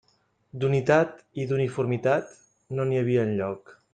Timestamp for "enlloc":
3.29-3.75